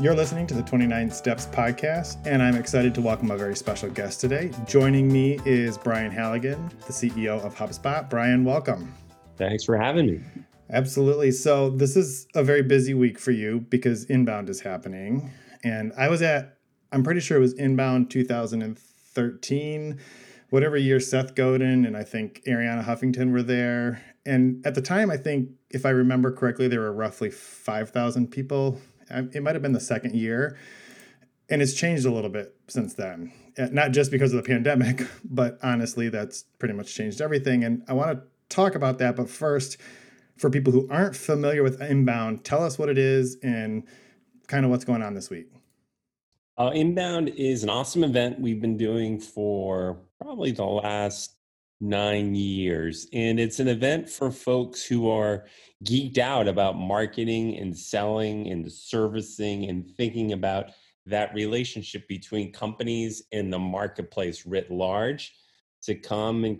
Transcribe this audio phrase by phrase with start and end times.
[0.00, 3.88] You're listening to the 29 Steps podcast, and I'm excited to welcome a very special
[3.88, 4.50] guest today.
[4.66, 8.10] Joining me is Brian Halligan, the CEO of HubSpot.
[8.10, 8.92] Brian, welcome.
[9.36, 10.20] Thanks for having me.
[10.68, 11.30] Absolutely.
[11.30, 15.30] So, this is a very busy week for you because Inbound is happening.
[15.62, 16.58] And I was at,
[16.90, 20.00] I'm pretty sure it was Inbound 2013,
[20.50, 24.02] whatever year Seth Godin and I think Arianna Huffington were there.
[24.26, 28.80] And at the time, I think, if I remember correctly, there were roughly 5,000 people
[29.10, 30.56] it might have been the second year.
[31.50, 33.32] And it's changed a little bit since then.
[33.58, 37.64] Uh, not just because of the pandemic, but honestly, that's pretty much changed everything.
[37.64, 39.16] And I want to talk about that.
[39.16, 39.76] But first,
[40.36, 43.84] for people who aren't familiar with Inbound, tell us what it is and
[44.46, 45.46] kind of what's going on this week.
[46.56, 51.34] Uh, Inbound is an awesome event we've been doing for probably the last
[51.84, 53.06] nine years.
[53.12, 55.44] And it's an event for folks who are
[55.84, 60.70] geeked out about marketing and selling and servicing and thinking about
[61.06, 65.34] that relationship between companies and the marketplace writ large
[65.82, 66.58] to come and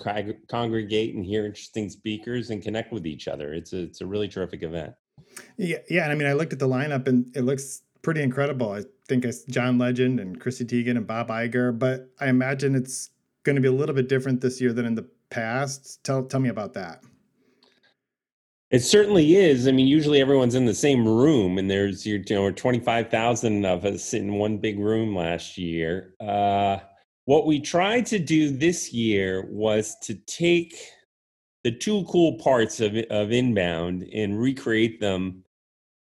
[0.49, 3.55] congregate and hear interesting speakers and connect with each other.
[3.55, 4.93] It's a, it's a really terrific event.
[5.57, 6.03] Yeah, yeah.
[6.03, 8.73] And I mean, I looked at the lineup and it looks pretty incredible.
[8.73, 13.09] I think it's John Legend and Chrissy Teigen and Bob Iger, but I imagine it's
[13.45, 16.03] going to be a little bit different this year than in the past.
[16.05, 17.03] Tell tell me about that.
[18.71, 19.69] It certainly is.
[19.69, 23.65] I mean, usually everyone's in the same room, and there's you know twenty five thousand
[23.65, 26.15] of us in one big room last year.
[26.21, 26.79] Uh,
[27.27, 30.77] what we tried to do this year was to take
[31.63, 35.44] the two cool parts of of inbound and recreate them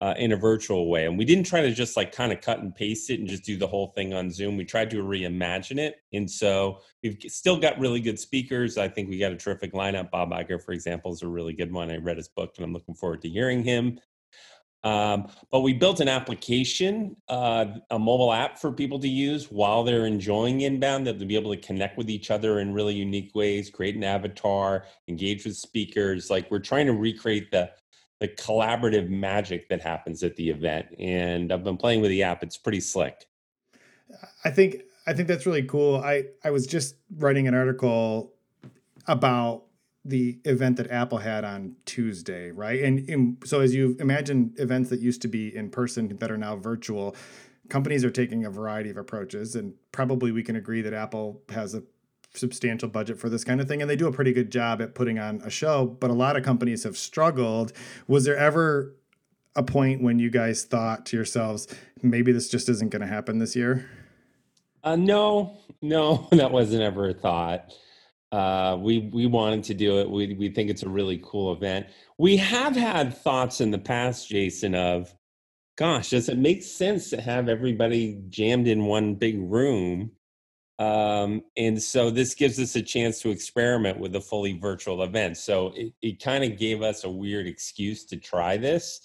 [0.02, 1.05] uh, in a virtual way.
[1.05, 3.44] And we didn't try to just like kind of cut and paste it and just
[3.44, 4.56] do the whole thing on Zoom.
[4.56, 6.02] We tried to reimagine it.
[6.14, 8.78] And so we've still got really good speakers.
[8.78, 10.11] I think we got a terrific lineup.
[10.11, 11.91] Bob Iger, for example, is a really good one.
[11.91, 14.00] I read his book and I'm looking forward to hearing him.
[14.81, 19.84] Um, but we built an application, uh, a mobile app for people to use while
[19.84, 23.35] they're enjoying inbound, that they'll be able to connect with each other in really unique
[23.35, 26.29] ways, create an avatar, engage with speakers.
[26.29, 27.72] Like we're trying to recreate the
[28.19, 30.88] the collaborative magic that happens at the event.
[31.00, 33.25] And I've been playing with the app; it's pretty slick.
[34.44, 35.97] I think I think that's really cool.
[35.97, 38.34] I I was just writing an article
[39.07, 39.63] about
[40.06, 42.81] the event that Apple had on Tuesday, right?
[42.81, 46.38] And, and so as you imagine events that used to be in person that are
[46.38, 47.16] now virtual,
[47.69, 51.75] companies are taking a variety of approaches and probably we can agree that Apple has
[51.75, 51.84] a
[52.34, 54.94] substantial budget for this kind of thing and they do a pretty good job at
[54.94, 57.73] putting on a show but a lot of companies have struggled.
[58.07, 58.95] Was there ever
[59.56, 61.68] a point when you guys thought to yourselves
[62.03, 63.89] maybe this just isn't going to happen this year
[64.84, 67.73] uh, no no that wasn't ever a thought.
[68.31, 70.09] Uh, we we wanted to do it.
[70.09, 71.88] We, we think it's a really cool event.
[72.19, 75.13] We have had thoughts in the past jason of
[75.78, 80.12] gosh does it make sense to have everybody jammed in one big room
[80.79, 85.35] um, and so this gives us a chance to experiment with a fully virtual event.
[85.35, 89.01] So it, it kind of gave us a weird excuse to try this.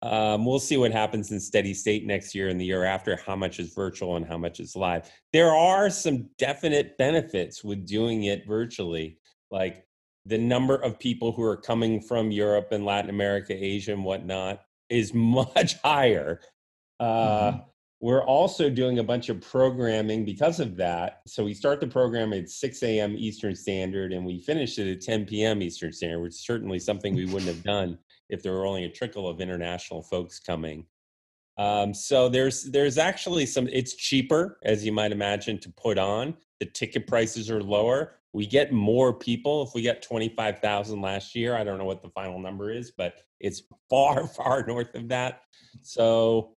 [0.00, 3.36] Um, we'll see what happens in steady state next year and the year after, how
[3.36, 5.10] much is virtual and how much is live.
[5.34, 9.18] There are some definite benefits with doing it virtually,
[9.50, 9.84] like
[10.24, 14.62] the number of people who are coming from Europe and Latin America, Asia, and whatnot
[14.88, 16.40] is much higher.
[16.98, 17.58] Uh, mm-hmm
[18.00, 21.20] we're also doing a bunch of programming because of that.
[21.26, 23.14] So we start the program at 6 a.m.
[23.16, 25.60] Eastern Standard and we finish it at 10 p.m.
[25.60, 27.98] Eastern Standard, which is certainly something we wouldn't have done
[28.30, 30.86] if there were only a trickle of international folks coming.
[31.58, 33.68] Um, so there's there's actually some.
[33.68, 36.34] It's cheaper, as you might imagine, to put on.
[36.58, 38.14] The ticket prices are lower.
[38.32, 39.62] We get more people.
[39.62, 43.16] If we got 25,000 last year, I don't know what the final number is, but
[43.40, 45.42] it's far, far north of that.
[45.82, 46.56] So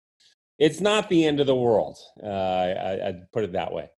[0.60, 1.98] it's not the end of the world.
[2.22, 3.90] Uh, I, would put it that way.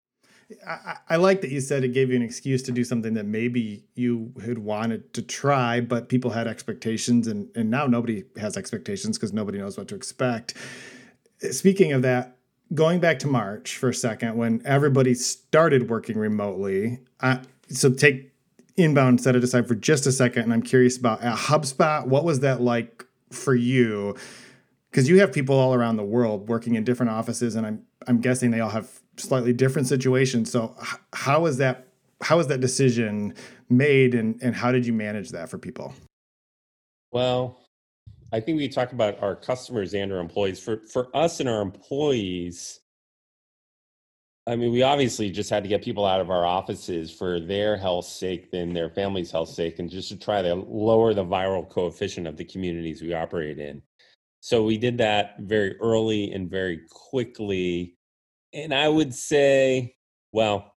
[0.68, 3.26] I, I, like that you said it gave you an excuse to do something that
[3.26, 8.56] maybe you had wanted to try, but people had expectations, and, and now nobody has
[8.56, 10.54] expectations because nobody knows what to expect.
[11.50, 12.38] Speaking of that,
[12.74, 18.32] going back to March for a second, when everybody started working remotely, I, so take
[18.78, 22.24] inbound, set it aside for just a second, and I'm curious about at HubSpot, what
[22.24, 24.16] was that like for you?
[24.96, 28.22] Because you have people all around the world working in different offices, and I'm I'm
[28.22, 30.50] guessing they all have slightly different situations.
[30.50, 30.74] So
[31.12, 31.88] how is that
[32.22, 33.34] how is that decision
[33.70, 35.94] made, and and how did you manage that for people?
[37.12, 37.60] Well,
[38.32, 40.62] I think we talk about our customers and our employees.
[40.62, 42.80] For for us and our employees,
[44.48, 47.76] I mean, we obviously just had to get people out of our offices for their
[47.76, 51.70] health sake and their family's health sake, and just to try to lower the viral
[51.70, 53.82] coefficient of the communities we operate in.
[54.46, 57.98] So we did that very early and very quickly.
[58.54, 59.96] And I would say,
[60.34, 60.76] well,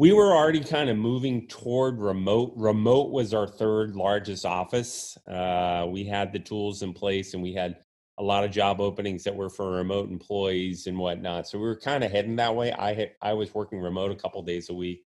[0.00, 2.52] we were already kind of moving toward remote.
[2.56, 5.16] Remote was our third largest office.
[5.28, 7.76] Uh, we had the tools in place and we had
[8.18, 11.46] a lot of job openings that were for remote employees and whatnot.
[11.46, 12.72] So we were kind of heading that way.
[12.72, 15.04] I had, I was working remote a couple days a week,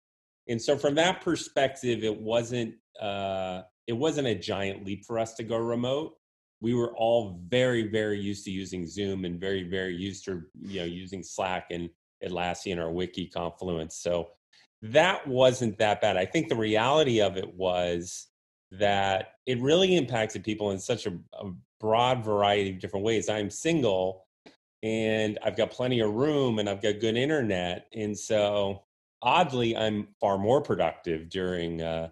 [0.46, 5.34] and so from that perspective, it wasn't uh, it wasn't a giant leap for us
[5.34, 6.12] to go remote.
[6.60, 10.80] We were all very very used to using Zoom and very very used to you
[10.80, 11.90] know using Slack and
[12.24, 13.96] Atlassian or Wiki Confluence.
[13.96, 14.28] So
[14.82, 16.16] that wasn't that bad.
[16.16, 18.28] I think the reality of it was
[18.72, 21.50] that it really impacted people in such a, a
[21.80, 23.28] broad variety of different ways.
[23.28, 24.26] I'm single
[24.82, 27.86] and I've got plenty of room and I've got good internet.
[27.94, 28.82] And so
[29.22, 32.10] oddly, I'm far more productive during, uh,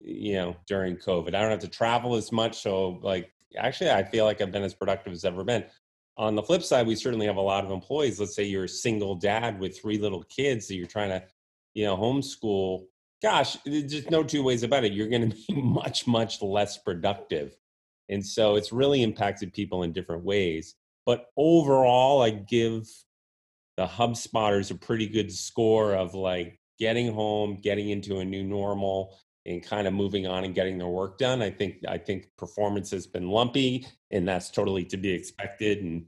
[0.00, 1.28] you know, during COVID.
[1.28, 2.60] I don't have to travel as much.
[2.62, 5.64] So like, actually, I feel like I've been as productive as ever been.
[6.18, 8.18] On the flip side, we certainly have a lot of employees.
[8.18, 11.22] Let's say you're a single dad with three little kids that you're trying to,
[11.74, 12.86] you know, homeschool.
[13.22, 14.92] Gosh, there's just no two ways about it.
[14.92, 17.56] You're going to be much, much less productive
[18.08, 20.74] and so it's really impacted people in different ways.
[21.04, 22.88] But overall, I give
[23.76, 29.16] the HubSpotters a pretty good score of like getting home, getting into a new normal,
[29.46, 31.40] and kind of moving on and getting their work done.
[31.40, 35.82] I think I think performance has been lumpy, and that's totally to be expected.
[35.82, 36.06] And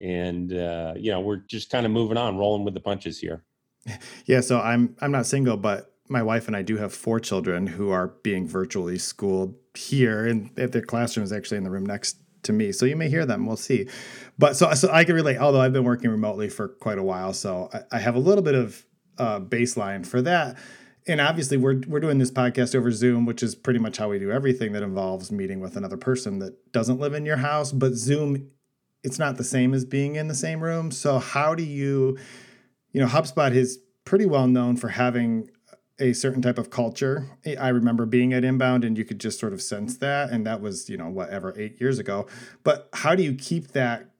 [0.00, 3.44] and uh, you know we're just kind of moving on, rolling with the punches here.
[4.26, 7.66] Yeah, so I'm I'm not single, but my wife and I do have four children
[7.66, 12.18] who are being virtually schooled here, and their classroom is actually in the room next
[12.42, 12.72] to me.
[12.72, 13.46] So you may hear them.
[13.46, 13.88] We'll see.
[14.38, 15.38] But so so I can relate.
[15.38, 18.42] Although I've been working remotely for quite a while, so I, I have a little
[18.42, 18.84] bit of
[19.18, 20.56] uh, baseline for that.
[21.06, 24.18] And obviously, we're we're doing this podcast over Zoom, which is pretty much how we
[24.18, 27.72] do everything that involves meeting with another person that doesn't live in your house.
[27.72, 28.50] But Zoom,
[29.02, 30.90] it's not the same as being in the same room.
[30.90, 32.18] So how do you,
[32.92, 35.50] you know, HubSpot is pretty well known for having
[35.98, 37.26] a certain type of culture.
[37.60, 40.30] I remember being at Inbound and you could just sort of sense that.
[40.30, 42.26] And that was, you know, whatever, eight years ago.
[42.64, 44.10] But how do you keep that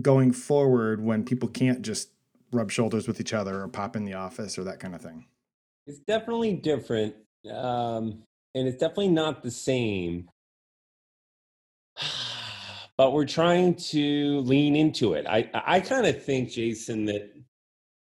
[0.00, 2.10] going forward when people can't just
[2.52, 5.26] rub shoulders with each other or pop in the office or that kind of thing?
[5.86, 7.14] It's definitely different.
[7.50, 8.22] Um,
[8.54, 10.28] and it's definitely not the same.
[12.96, 15.26] But we're trying to lean into it.
[15.26, 17.34] I, I kind of think, Jason, that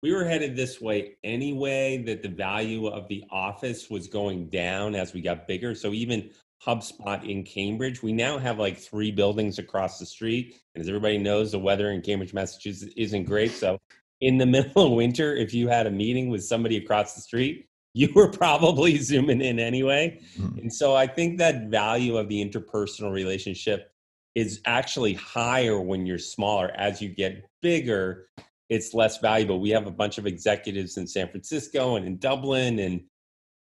[0.02, 4.94] we were headed this way anyway, that the value of the office was going down
[4.94, 5.74] as we got bigger.
[5.74, 6.30] So even
[6.62, 10.60] HubSpot in Cambridge, we now have like three buildings across the street.
[10.76, 13.52] And as everybody knows, the weather in Cambridge, Massachusetts isn't great.
[13.52, 13.80] So
[14.24, 17.68] in the middle of winter, if you had a meeting with somebody across the street,
[17.94, 20.20] you were probably zooming in anyway.
[20.38, 20.60] Mm-hmm.
[20.60, 23.92] And so I think that value of the interpersonal relationship
[24.36, 26.72] is actually higher when you're smaller.
[26.76, 28.28] As you get bigger,
[28.70, 29.60] it's less valuable.
[29.60, 33.02] We have a bunch of executives in San Francisco and in Dublin, and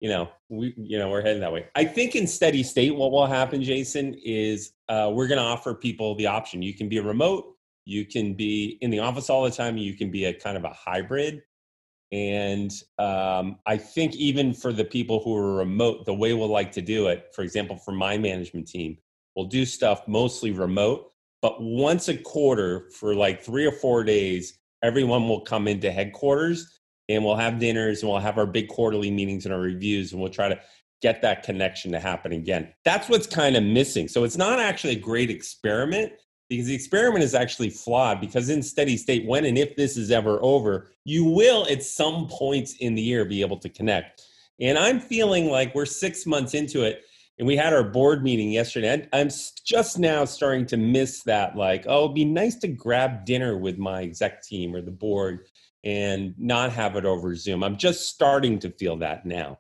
[0.00, 1.66] you know, we you know we're heading that way.
[1.74, 5.74] I think in steady state, what will happen, Jason, is uh, we're going to offer
[5.74, 6.62] people the option.
[6.62, 10.10] You can be remote, you can be in the office all the time, you can
[10.10, 11.42] be a kind of a hybrid.
[12.12, 16.72] And um, I think even for the people who are remote, the way we'll like
[16.72, 18.98] to do it, for example, for my management team,
[19.34, 24.58] we'll do stuff mostly remote, but once a quarter for like three or four days,
[24.82, 29.10] everyone will come into headquarters and we'll have dinners and we'll have our big quarterly
[29.10, 30.60] meetings and our reviews and we'll try to
[31.00, 32.72] get that connection to happen again.
[32.84, 34.06] That's what's kind of missing.
[34.06, 36.12] So it's not actually a great experiment
[36.56, 40.10] because the experiment is actually flawed because in steady state when and if this is
[40.10, 44.22] ever over, you will at some points in the year be able to connect.
[44.60, 47.04] And I'm feeling like we're 6 months into it
[47.38, 49.08] and we had our board meeting yesterday.
[49.14, 49.30] I'm
[49.64, 51.56] just now starting to miss that.
[51.56, 55.46] Like, oh, it'd be nice to grab dinner with my exec team or the board
[55.84, 57.64] and not have it over Zoom.
[57.64, 59.58] I'm just starting to feel that now.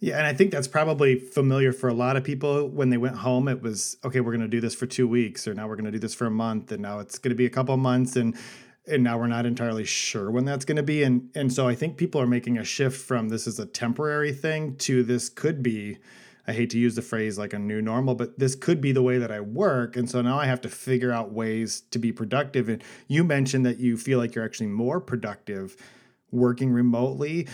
[0.00, 2.66] Yeah, and I think that's probably familiar for a lot of people.
[2.68, 4.20] When they went home, it was okay.
[4.20, 6.14] We're going to do this for two weeks, or now we're going to do this
[6.14, 8.34] for a month, and now it's going to be a couple months, and
[8.86, 11.02] and now we're not entirely sure when that's going to be.
[11.02, 14.32] And and so I think people are making a shift from this is a temporary
[14.32, 15.98] thing to this could be
[16.50, 19.02] I hate to use the phrase like a new normal, but this could be the
[19.02, 19.96] way that I work.
[19.96, 22.68] And so now I have to figure out ways to be productive.
[22.68, 25.76] And you mentioned that you feel like you're actually more productive
[26.32, 27.46] working remotely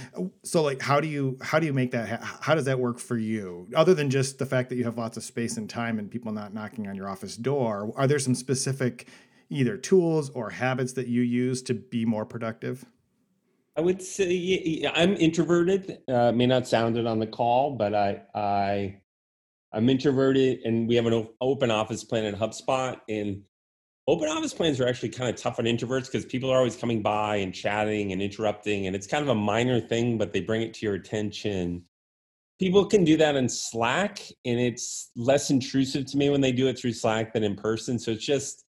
[0.42, 3.16] so like how do you how do you make that how does that work for
[3.16, 6.10] you other than just the fact that you have lots of space and time and
[6.10, 9.08] people not knocking on your office door are there some specific
[9.48, 12.84] either tools or habits that you use to be more productive
[13.76, 15.98] I would say I'm introverted.
[16.08, 19.00] Uh, may not sound it on the call, but I I
[19.72, 22.98] I'm introverted, and we have an open office plan at HubSpot.
[23.08, 23.42] And
[24.08, 27.02] open office plans are actually kind of tough on introverts because people are always coming
[27.02, 30.62] by and chatting and interrupting, and it's kind of a minor thing, but they bring
[30.62, 31.82] it to your attention.
[32.58, 36.68] People can do that in Slack, and it's less intrusive to me when they do
[36.68, 37.98] it through Slack than in person.
[37.98, 38.64] So it's just,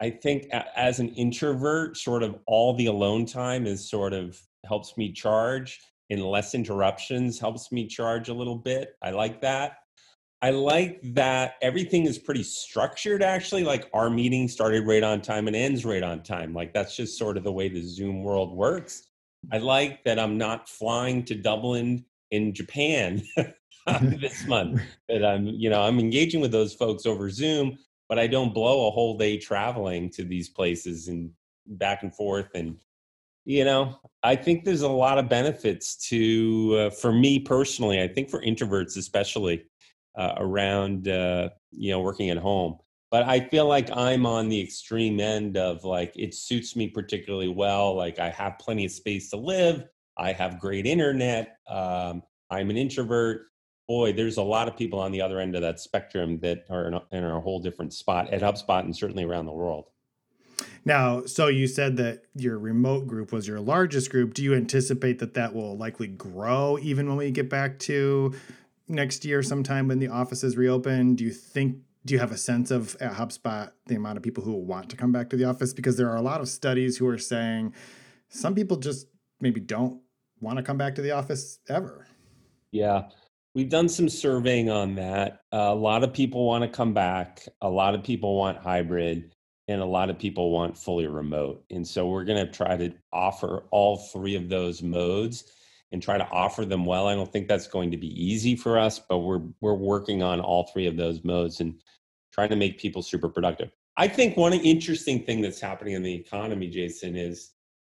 [0.00, 4.96] I think, as an introvert, sort of all the alone time is sort of helps
[4.96, 8.96] me charge, and less interruptions helps me charge a little bit.
[9.02, 9.79] I like that
[10.42, 13.62] I like that everything is pretty structured actually.
[13.62, 16.54] Like our meeting started right on time and ends right on time.
[16.54, 19.08] Like that's just sort of the way the Zoom world works.
[19.52, 23.22] I like that I'm not flying to Dublin in Japan
[24.02, 24.80] this month.
[25.08, 27.78] That I'm, you know, I'm engaging with those folks over Zoom,
[28.08, 31.30] but I don't blow a whole day traveling to these places and
[31.66, 32.76] back and forth and
[33.44, 38.08] you know i think there's a lot of benefits to uh, for me personally i
[38.08, 39.64] think for introverts especially
[40.20, 42.76] uh, around uh, you know working at home.
[43.10, 47.48] But i feel like i'm on the extreme end of like it suits me particularly
[47.48, 49.82] well like i have plenty of space to live
[50.16, 53.46] i have great internet um, i'm an introvert.
[53.88, 56.86] Boy there's a lot of people on the other end of that spectrum that are
[56.86, 59.86] in a, in a whole different spot at hubspot and certainly around the world.
[60.84, 64.34] Now, so you said that your remote group was your largest group.
[64.34, 68.34] Do you anticipate that that will likely grow even when we get back to
[68.90, 71.14] next year sometime when the offices reopen?
[71.14, 74.42] Do you think do you have a sense of at HubSpot the amount of people
[74.42, 75.72] who want to come back to the office?
[75.72, 77.74] Because there are a lot of studies who are saying
[78.28, 79.06] some people just
[79.40, 80.00] maybe don't
[80.40, 82.06] want to come back to the office ever.
[82.72, 83.08] Yeah.
[83.54, 85.40] We've done some surveying on that.
[85.52, 87.46] A lot of people want to come back.
[87.60, 89.34] A lot of people want hybrid,
[89.66, 91.64] and a lot of people want fully remote.
[91.70, 95.52] And so we're going to try to offer all three of those modes
[95.92, 97.08] and try to offer them well.
[97.08, 100.40] I don't think that's going to be easy for us, but we're we're working on
[100.40, 101.80] all three of those modes and
[102.32, 103.70] trying to make people super productive.
[103.96, 107.52] I think one interesting thing that's happening in the economy, Jason, is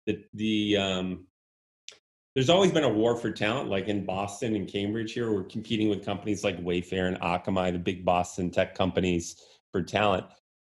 [0.07, 1.27] that the um,
[2.35, 3.69] there's always been a war for talent.
[3.69, 7.79] Like in Boston and Cambridge, here we're competing with companies like Wayfair and Akamai, the
[7.79, 9.37] big Boston tech companies,
[9.71, 10.25] for talent.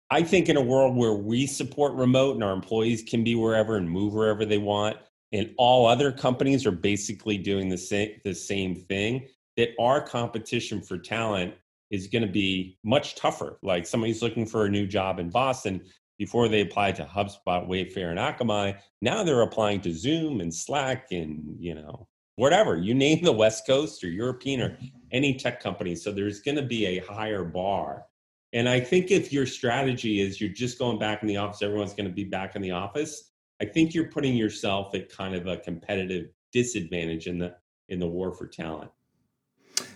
[0.09, 3.77] I think in a world where we support remote and our employees can be wherever
[3.77, 4.97] and move wherever they want,
[5.33, 10.81] and all other companies are basically doing the same the same thing that our competition
[10.81, 11.53] for talent
[11.91, 13.59] is going to be much tougher.
[13.61, 15.81] Like somebody's looking for a new job in boston
[16.17, 21.07] before they applied to hubspot wayfair and akamai now they're applying to zoom and slack
[21.11, 24.77] and you know whatever you name the west coast or european or
[25.11, 25.95] any tech company.
[25.95, 28.05] So there's going to be a higher bar.
[28.53, 31.95] And i think if your strategy is you're just going back in the office everyone's
[31.95, 35.47] going to be back in the office I think you're putting yourself at kind of
[35.47, 37.55] a competitive disadvantage in the
[37.89, 38.91] in the war for talent.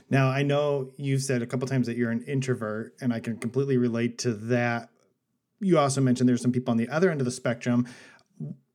[0.10, 3.38] Now, I know you've said a couple times that you're an introvert, and I can
[3.38, 4.90] completely relate to that.
[5.60, 7.88] You also mentioned there's some people on the other end of the spectrum.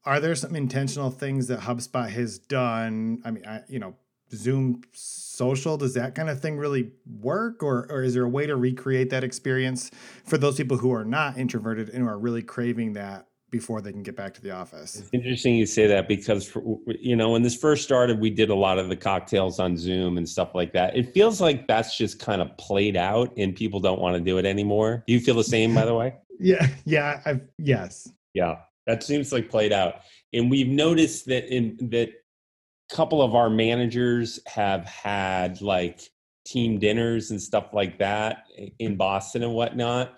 [0.05, 3.23] Are there some intentional things that HubSpot has done?
[3.25, 3.95] I mean, I, you know,
[4.35, 7.63] Zoom social, does that kind of thing really work?
[7.63, 9.91] Or, or is there a way to recreate that experience
[10.25, 13.93] for those people who are not introverted and who are really craving that before they
[13.93, 14.97] can get back to the office.
[14.97, 18.49] It's interesting you say that because for, you know when this first started, we did
[18.51, 20.97] a lot of the cocktails on Zoom and stuff like that.
[20.97, 24.39] It feels like that's just kind of played out, and people don't want to do
[24.39, 25.05] it anymore.
[25.07, 26.17] Do you feel the same, by the way?
[26.41, 28.57] yeah, yeah, I've, yes, yeah.
[28.87, 30.01] That seems like played out,
[30.33, 36.01] and we've noticed that in that a couple of our managers have had like
[36.45, 38.47] team dinners and stuff like that
[38.79, 40.17] in Boston and whatnot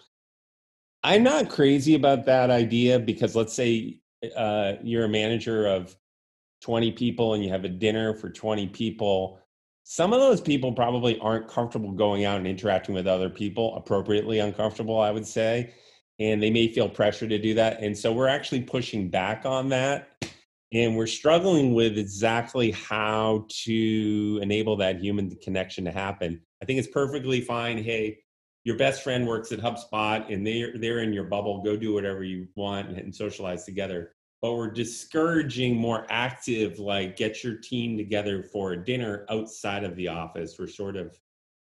[1.04, 4.00] I'm not crazy about that idea because let's say
[4.34, 5.94] uh, you're a manager of
[6.62, 9.38] 20 people and you have a dinner for 20 people.
[9.82, 14.38] Some of those people probably aren't comfortable going out and interacting with other people, appropriately
[14.38, 15.74] uncomfortable, I would say.
[16.18, 17.82] And they may feel pressure to do that.
[17.82, 20.08] And so we're actually pushing back on that.
[20.72, 26.40] And we're struggling with exactly how to enable that human connection to happen.
[26.62, 27.76] I think it's perfectly fine.
[27.76, 28.20] Hey,
[28.64, 31.62] your best friend works at HubSpot and they're they're in your bubble.
[31.62, 34.12] Go do whatever you want and, socialize together.
[34.40, 39.96] But we're discouraging more active, like get your team together for a dinner outside of
[39.96, 40.56] the office.
[40.58, 41.18] We're sort of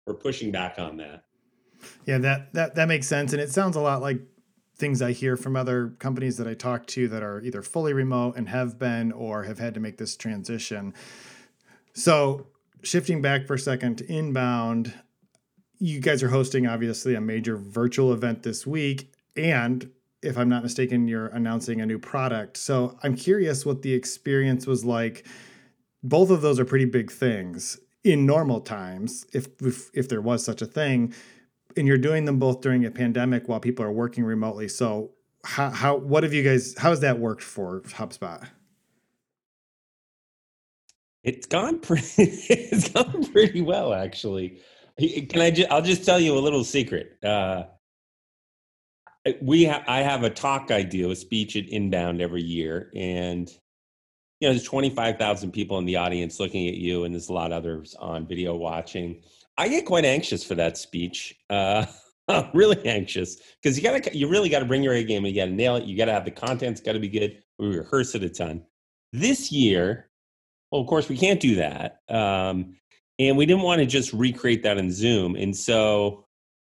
[0.06, 1.24] we're pushing back on that.
[2.06, 4.20] Yeah, that that that makes sense, and it sounds a lot like
[4.76, 8.36] things I hear from other companies that I talk to that are either fully remote
[8.36, 10.92] and have been or have had to make this transition.
[11.94, 12.48] So,
[12.82, 14.92] shifting back for a second to inbound,
[15.78, 19.90] you guys are hosting obviously a major virtual event this week and
[20.22, 24.66] if i'm not mistaken you're announcing a new product so i'm curious what the experience
[24.66, 25.26] was like
[26.02, 30.44] both of those are pretty big things in normal times, if, if if there was
[30.44, 31.12] such a thing,
[31.76, 34.68] and you're doing them both during a pandemic while people are working remotely.
[34.68, 35.10] So
[35.44, 38.46] how how what have you guys how has that worked for HubSpot?
[41.24, 44.60] It's gone pretty it's gone pretty well actually.
[44.98, 47.22] Can I just I'll just tell you a little secret.
[47.24, 47.64] Uh
[49.42, 53.50] we ha- I have a talk I do, a speech at Inbound every year and
[54.40, 57.52] you know, there's 25,000 people in the audience looking at you, and there's a lot
[57.52, 59.22] of others on video watching.
[59.56, 61.34] I get quite anxious for that speech.
[61.48, 61.86] Uh,
[62.28, 65.24] I'm really anxious because you gotta, you really got to bring your A game.
[65.24, 65.84] You got to nail it.
[65.84, 67.42] You got to have the content's got to be good.
[67.58, 68.64] We rehearse it a ton.
[69.12, 70.10] This year,
[70.70, 72.76] well, of course, we can't do that, um,
[73.18, 75.36] and we didn't want to just recreate that in Zoom.
[75.36, 76.26] And so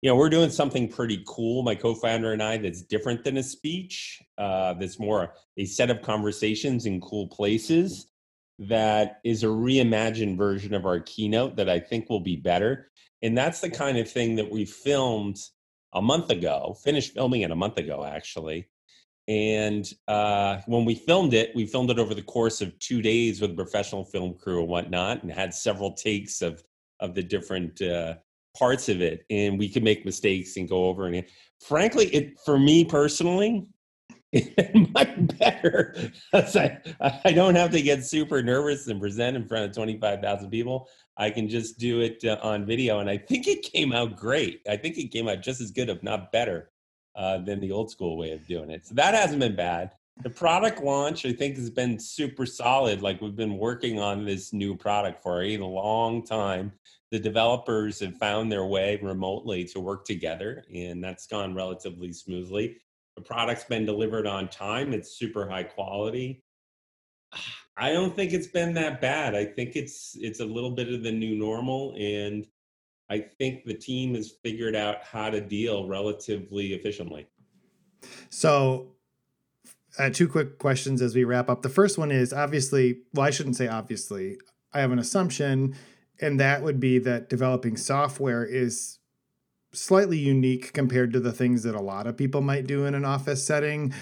[0.03, 3.43] you know, we're doing something pretty cool, my co-founder and I, that's different than a
[3.43, 4.21] speech.
[4.39, 8.11] Uh, that's more a set of conversations in cool places.
[8.59, 12.91] That is a reimagined version of our keynote that I think will be better.
[13.23, 15.37] And that's the kind of thing that we filmed
[15.93, 18.69] a month ago, finished filming it a month ago, actually.
[19.31, 23.41] And uh, when we filmed it, we filmed it over the course of two days
[23.41, 26.63] with a professional film crew and whatnot, and had several takes of
[26.99, 28.15] of the different uh,
[28.57, 31.25] parts of it and we could make mistakes and go over and
[31.61, 33.67] frankly it for me personally
[34.33, 35.09] it much
[35.39, 35.95] better
[36.33, 40.89] I, I don't have to get super nervous and present in front of 25,000 people.
[41.17, 43.01] I can just do it uh, on video.
[43.01, 44.61] And I think it came out great.
[44.69, 46.71] I think it came out just as good, if not better,
[47.17, 48.87] uh, than the old school way of doing it.
[48.87, 49.93] So that hasn't been bad.
[50.23, 53.01] The product launch, I think, has been super solid.
[53.01, 56.73] Like we've been working on this new product for a long time
[57.11, 62.77] the developers have found their way remotely to work together, and that's gone relatively smoothly.
[63.17, 66.45] The product's been delivered on time, it's super high quality.
[67.77, 69.35] I don't think it's been that bad.
[69.35, 72.47] I think it's it's a little bit of the new normal and
[73.11, 77.27] I think the team has figured out how to deal relatively efficiently.
[78.31, 78.93] So,
[79.99, 81.63] uh, two quick questions as we wrap up.
[81.63, 84.39] The first one is obviously, well, I shouldn't say obviously.
[84.73, 85.75] I have an assumption
[86.21, 88.99] and that would be that developing software is
[89.73, 93.05] slightly unique compared to the things that a lot of people might do in an
[93.05, 93.93] office setting.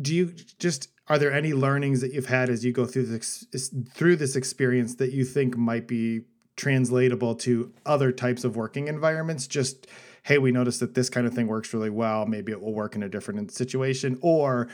[0.00, 3.46] Do you just are there any learnings that you've had as you go through this
[3.94, 6.22] through this experience that you think might be
[6.60, 9.46] translatable to other types of working environments?
[9.46, 9.86] Just
[10.22, 12.26] hey, we noticed that this kind of thing works really well.
[12.26, 14.68] Maybe it will work in a different situation, or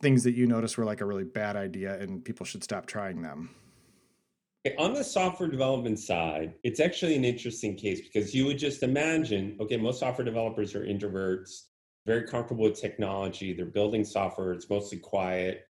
[0.00, 3.22] things that you notice were like a really bad idea and people should stop trying
[3.22, 3.50] them.
[4.78, 9.56] On the software development side, it's actually an interesting case because you would just imagine
[9.60, 11.66] okay, most software developers are introverts,
[12.06, 15.68] very comfortable with technology, they're building software, it's mostly quiet.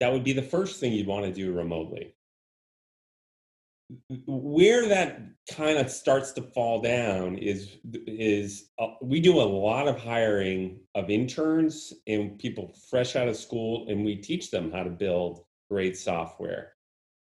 [0.00, 2.14] That would be the first thing you'd want to do remotely.
[4.26, 9.88] Where that kind of starts to fall down is is uh, we do a lot
[9.88, 14.82] of hiring of interns and people fresh out of school and we teach them how
[14.82, 16.72] to build great software.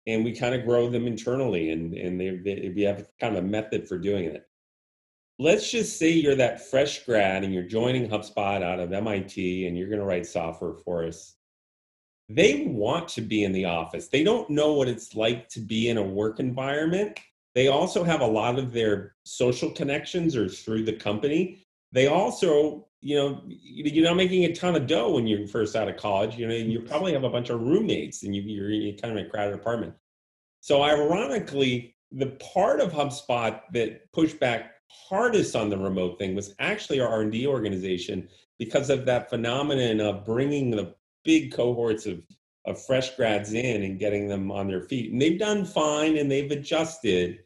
[0.06, 3.44] And we kind of grow them internally and, and they, they, we have kind of
[3.44, 4.44] a method for doing it.
[5.38, 9.78] Let's just say you're that fresh grad and you're joining hubspot out of mit and
[9.78, 11.37] you're going to write software for us
[12.28, 14.08] they want to be in the office.
[14.08, 17.18] They don't know what it's like to be in a work environment.
[17.54, 21.66] They also have a lot of their social connections or through the company.
[21.92, 25.88] They also you know you're not making a ton of dough when you're first out
[25.88, 28.96] of college you know you probably have a bunch of roommates and you, you're in
[28.96, 29.94] kind of a crowded apartment.
[30.60, 36.54] So ironically the part of hubspot that pushed back hardest on the remote thing was
[36.58, 42.22] actually our r&d organization because of that phenomenon of bringing the big cohorts of,
[42.64, 45.12] of fresh grads in and getting them on their feet.
[45.12, 47.40] And they've done fine and they've adjusted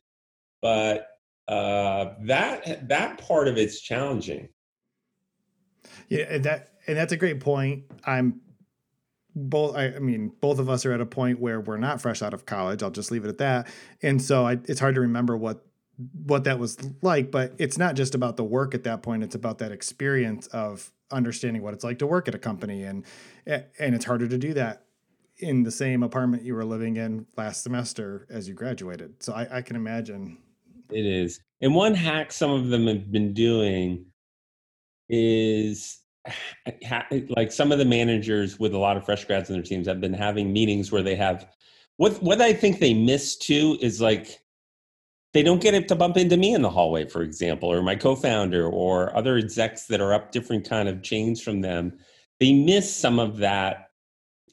[0.62, 1.08] but
[1.48, 4.48] uh, that that part of it's challenging.
[6.08, 7.84] Yeah, that and that's a great point.
[8.06, 8.40] I'm
[9.34, 12.22] both I, I, mean both of us are at a point where we're not fresh
[12.22, 12.82] out of college.
[12.82, 13.66] I'll just leave it at that.
[14.02, 15.66] And so I, it's hard to remember what
[16.24, 19.22] what that was like but it's not just about the work at that point.
[19.22, 23.04] It's about that experience of understanding what it's like to work at a company and
[23.46, 24.84] and it's harder to do that
[25.38, 29.22] in the same apartment you were living in last semester as you graduated.
[29.22, 30.38] So i, I can imagine.
[30.90, 31.40] It is.
[31.60, 34.06] And one hack some of them have been doing
[35.08, 35.98] is
[37.36, 40.00] like some of the managers with a lot of fresh grads in their teams have
[40.00, 41.48] been having meetings where they have
[41.96, 44.40] what what I think they miss too is like
[45.34, 47.96] they don't get it to bump into me in the hallway, for example, or my
[47.96, 51.98] co-founder or other execs that are up different kind of chains from them.
[52.38, 53.90] They miss some of that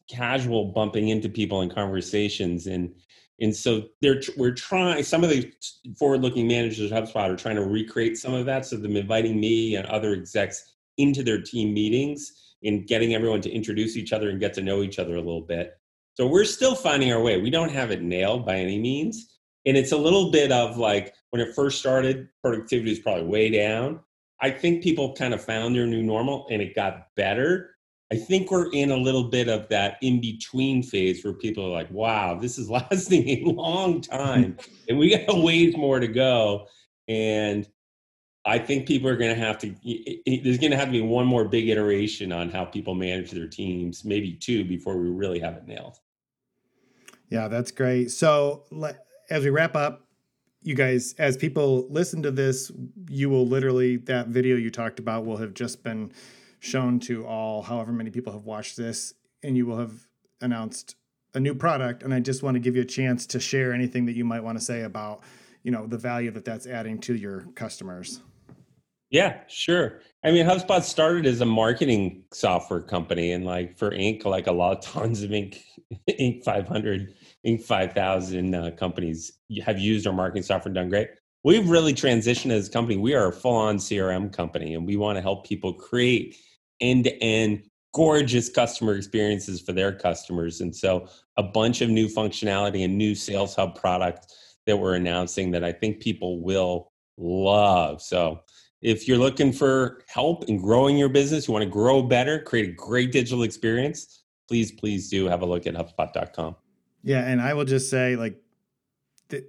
[0.10, 2.94] casual bumping into people in conversations and
[3.42, 5.04] And so they're we're trying.
[5.04, 5.52] Some of the
[5.98, 8.66] forward-looking managers at HubSpot are trying to recreate some of that.
[8.66, 13.50] So them inviting me and other execs into their team meetings and getting everyone to
[13.50, 15.78] introduce each other and get to know each other a little bit.
[16.16, 17.40] So we're still finding our way.
[17.40, 19.39] We don't have it nailed by any means.
[19.70, 23.52] And it's a little bit of like when it first started, productivity is probably way
[23.52, 24.00] down.
[24.42, 27.76] I think people kind of found their new normal and it got better.
[28.12, 31.70] I think we're in a little bit of that in between phase where people are
[31.70, 36.08] like, wow, this is lasting a long time and we got a ways more to
[36.08, 36.66] go.
[37.08, 37.70] And
[38.46, 39.76] I think people are going to have to,
[40.26, 43.48] there's going to have to be one more big iteration on how people manage their
[43.48, 45.98] teams, maybe two before we really have it nailed.
[47.30, 48.10] Yeah, that's great.
[48.10, 48.64] So
[49.30, 50.06] as we wrap up,
[50.62, 52.72] you guys, as people listen to this,
[53.10, 56.12] you will literally, that video you talked about will have just been
[56.60, 59.94] shown to all, however many people have watched this, and you will have
[60.42, 60.96] announced
[61.34, 62.04] a new product.
[62.04, 64.44] And I just want to give you a chance to share anything that you might
[64.44, 65.22] want to say about,
[65.64, 68.22] you know, the value that that's adding to your customers.
[69.10, 70.02] Yeah, sure.
[70.24, 74.52] I mean, HubSpot started as a marketing software company, and like for Inc., like a
[74.52, 75.58] lot of tons of Inc.
[76.08, 76.44] Inc.
[76.44, 77.14] 500,
[77.58, 77.64] Inc.
[77.64, 79.34] 5000 uh, companies
[79.64, 81.10] have used our marketing software and done great.
[81.44, 82.98] We've really transitioned as a company.
[82.98, 86.36] We are a full-on CRM company, and we want to help people create
[86.82, 90.62] end-to-end gorgeous customer experiences for their customers.
[90.62, 91.08] And so,
[91.38, 94.34] a bunch of new functionality and new Sales Hub product
[94.66, 98.02] that we're announcing that I think people will love.
[98.02, 98.42] So
[98.82, 102.70] if you're looking for help in growing your business, you want to grow better, create
[102.70, 106.56] a great digital experience, please, please do have a look at HubSpot.com.
[107.04, 108.42] Yeah, and I will just say, like,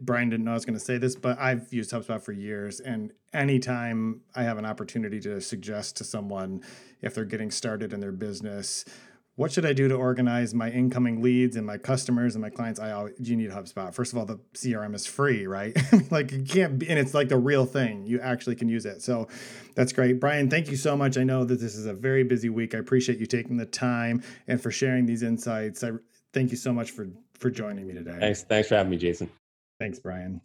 [0.01, 2.81] Brian didn't know I was going to say this, but I've used HubSpot for years.
[2.81, 6.63] And anytime I have an opportunity to suggest to someone
[7.01, 8.85] if they're getting started in their business,
[9.37, 12.79] what should I do to organize my incoming leads and my customers and my clients?
[12.79, 13.95] I always, you need HubSpot.
[13.95, 15.75] First of all, the CRM is free, right?
[16.11, 18.05] like you can't, be, and it's like the real thing.
[18.07, 19.01] You actually can use it.
[19.01, 19.29] So
[19.75, 20.21] that's great.
[20.21, 21.17] Brian, thank you so much.
[21.17, 22.75] I know that this is a very busy week.
[22.75, 25.83] I appreciate you taking the time and for sharing these insights.
[25.83, 25.93] I
[26.35, 27.09] thank you so much for
[27.41, 28.17] for joining me today.
[28.21, 28.43] Thanks.
[28.43, 29.31] Thanks for having me, Jason.
[29.81, 30.41] Thanks, Brian.